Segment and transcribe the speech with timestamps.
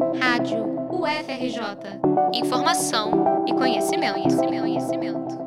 [0.00, 2.00] Rádio UFRJ.
[2.32, 5.38] Informação e conhecimento, conhecimento, conhecimento.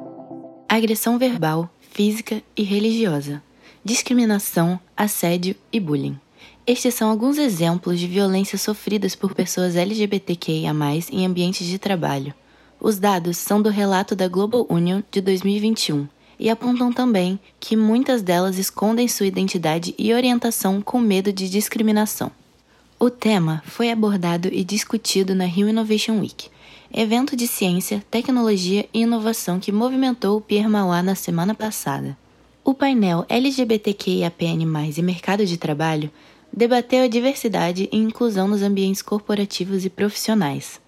[0.70, 3.42] Agressão verbal, física e religiosa.
[3.84, 6.20] Discriminação, assédio e bullying.
[6.68, 10.72] Estes são alguns exemplos de violências sofridas por pessoas LGBTQIA,
[11.12, 12.32] em ambientes de trabalho.
[12.80, 16.08] Os dados são do relato da Global Union de 2021
[16.40, 22.32] e apontam também que muitas delas escondem sua identidade e orientação com medo de discriminação.
[23.04, 26.50] O tema foi abordado e discutido na Rio Innovation Week,
[26.90, 32.18] evento de ciência, tecnologia e inovação que movimentou o Pierre Mauá na semana passada.
[32.64, 36.10] O painel LGBTQIAPN+, e Mercado de Trabalho
[36.50, 40.80] debateu a diversidade e inclusão nos ambientes corporativos e profissionais.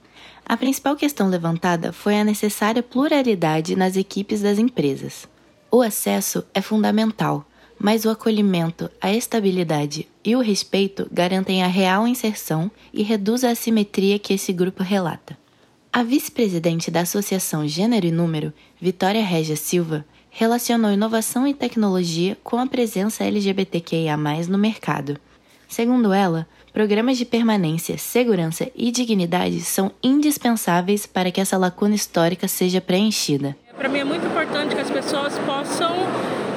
[0.45, 5.27] A principal questão levantada foi a necessária pluralidade nas equipes das empresas.
[5.69, 7.45] O acesso é fundamental,
[7.79, 13.51] mas o acolhimento, a estabilidade e o respeito garantem a real inserção e reduz a
[13.51, 15.37] assimetria que esse grupo relata.
[15.91, 22.57] A vice-presidente da Associação Gênero e Número, Vitória Regia Silva, relacionou inovação e tecnologia com
[22.57, 24.17] a presença LGBTQIA+
[24.49, 25.17] no mercado.
[25.67, 32.49] Segundo ela, Programas de permanência, segurança e dignidade são indispensáveis para que essa lacuna histórica
[32.49, 33.55] seja preenchida.
[33.77, 35.95] Para mim é muito importante que as pessoas possam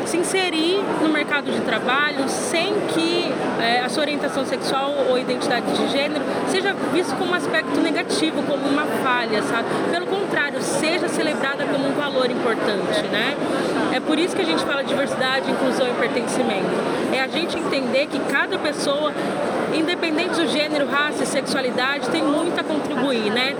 [0.08, 5.70] se inserir no mercado de trabalho sem que é, a sua orientação sexual ou identidade
[5.76, 9.68] de gênero seja visto como um aspecto negativo, como uma falha, sabe?
[9.90, 13.36] Pelo contrário, seja celebrada como um valor importante, né?
[13.94, 16.70] É por isso que a gente fala diversidade, inclusão e pertencimento.
[17.12, 19.12] É a gente entender que cada pessoa
[19.74, 23.54] independente do gênero, raça e sexualidade, tem muito a contribuir, né?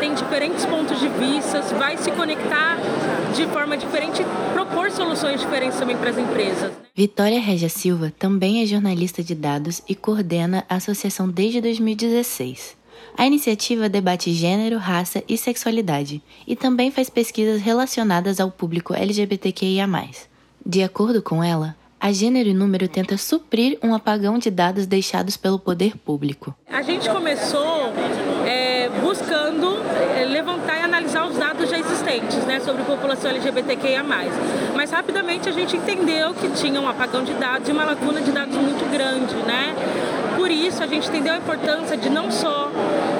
[0.00, 2.78] Tem diferentes pontos de vista, vai se conectar
[3.34, 6.72] de forma diferente, propor soluções diferentes também para as empresas.
[6.94, 12.76] Vitória Regia Silva também é jornalista de dados e coordena a associação desde 2016.
[13.16, 19.86] A iniciativa debate gênero, raça e sexualidade e também faz pesquisas relacionadas ao público LGBTQIA.
[20.64, 25.36] De acordo com ela, a Gênero e Número tenta suprir um apagão de dados deixados
[25.36, 26.52] pelo poder público.
[26.68, 27.92] A gente começou
[28.44, 29.78] é, buscando
[30.18, 34.02] é, levantar e analisar os dados já existentes né, sobre população LGBTQIA.
[34.02, 38.32] Mas rapidamente a gente entendeu que tinha um apagão de dados e uma lacuna de
[38.32, 39.36] dados muito grande.
[39.36, 39.72] Né?
[40.34, 42.68] Por isso a gente entendeu a importância de não só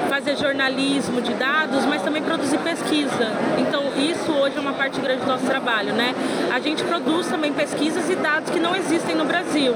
[0.09, 3.31] fazer jornalismo de dados, mas também produzir pesquisa.
[4.55, 6.13] É uma parte grande do nosso trabalho, né?
[6.51, 9.73] A gente produz também pesquisas e dados que não existem no Brasil.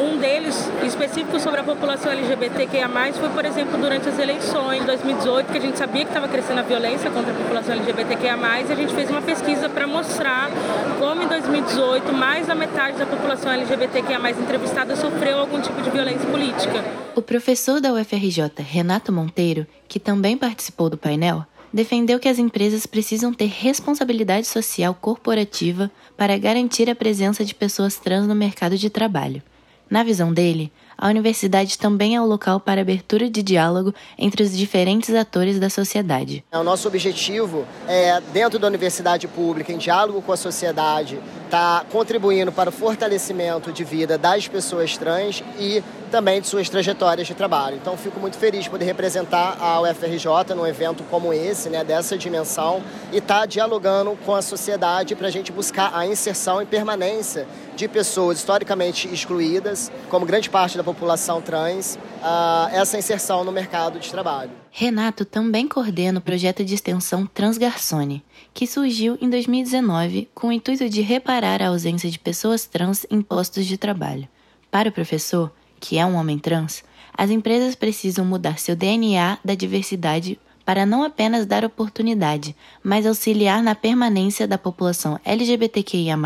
[0.00, 5.52] Um deles, específico sobre a população LGBTQIA+, foi, por exemplo, durante as eleições de 2018,
[5.52, 8.36] que a gente sabia que estava crescendo a violência contra a população LGBTQIA+,
[8.68, 10.50] e a gente fez uma pesquisa para mostrar
[10.98, 16.28] como em 2018 mais da metade da população LGBTQIA+, entrevistada sofreu algum tipo de violência
[16.28, 16.84] política.
[17.14, 22.86] O professor da UFRJ, Renato Monteiro, que também participou do painel, defendeu que as empresas
[22.86, 28.90] precisam ter responsabilidade social corporativa para garantir a presença de pessoas trans no mercado de
[28.90, 29.42] trabalho.
[29.88, 30.72] Na visão dele,
[31.02, 35.68] a universidade também é o local para abertura de diálogo entre os diferentes atores da
[35.68, 36.44] sociedade.
[36.52, 41.18] O nosso objetivo é, dentro da universidade pública, em diálogo com a sociedade,
[41.50, 45.82] tá contribuindo para o fortalecimento de vida das pessoas trans e
[46.12, 47.76] também de suas trajetórias de trabalho.
[47.76, 52.16] Então, fico muito feliz de poder representar a UFRJ num evento como esse, né, dessa
[52.16, 56.66] dimensão, e estar tá dialogando com a sociedade para a gente buscar a inserção e
[56.66, 63.52] permanência de pessoas historicamente excluídas, como grande parte da população trans, uh, essa inserção no
[63.52, 64.50] mercado de trabalho.
[64.70, 70.88] Renato também coordena o projeto de extensão Transgarçone, que surgiu em 2019 com o intuito
[70.88, 74.28] de reparar a ausência de pessoas trans em postos de trabalho.
[74.70, 76.82] Para o professor, que é um homem trans,
[77.16, 83.62] as empresas precisam mudar seu DNA da diversidade para não apenas dar oportunidade, mas auxiliar
[83.62, 86.16] na permanência da população LGBTQIA,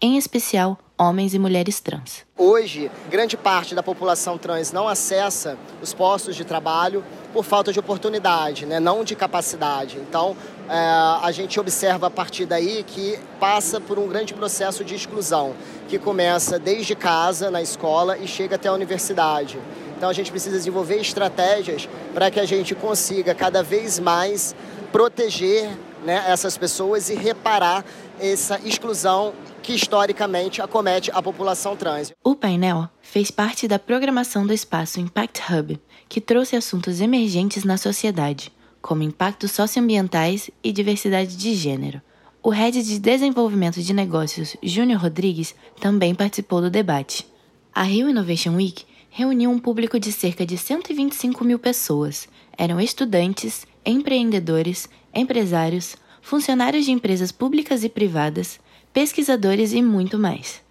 [0.00, 2.24] em especial homens e mulheres trans.
[2.36, 7.80] Hoje, grande parte da população trans não acessa os postos de trabalho por falta de
[7.80, 8.78] oportunidade, né?
[8.78, 9.98] não de capacidade.
[9.98, 10.36] Então,
[10.68, 15.54] é, a gente observa a partir daí que passa por um grande processo de exclusão,
[15.88, 19.58] que começa desde casa, na escola, e chega até a universidade.
[19.96, 24.54] Então, a gente precisa desenvolver estratégias para que a gente consiga cada vez mais
[24.90, 25.70] proteger
[26.04, 27.84] né, essas pessoas e reparar
[28.18, 29.32] essa exclusão
[29.62, 32.12] que historicamente acomete a população trans.
[32.22, 37.76] O painel fez parte da programação do espaço Impact Hub, que trouxe assuntos emergentes na
[37.76, 42.02] sociedade, como impactos socioambientais e diversidade de gênero.
[42.42, 47.24] O head de desenvolvimento de negócios, Júnior Rodrigues, também participou do debate.
[47.72, 52.28] A Rio Innovation Week reuniu um público de cerca de 125 mil pessoas.
[52.58, 58.60] Eram estudantes, empreendedores, empresários, funcionários de empresas públicas e privadas,
[58.92, 60.62] pesquisadores e muito mais.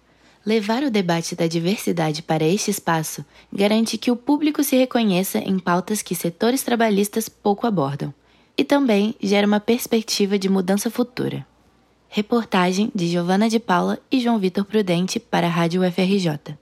[0.44, 5.58] Levar o debate da diversidade para este espaço garante que o público se reconheça em
[5.58, 8.12] pautas que setores trabalhistas pouco abordam
[8.56, 11.46] e também gera uma perspectiva de mudança futura.
[12.08, 16.58] Reportagem de Giovana de Paula e João Vitor Prudente para a Rádio UFRJ.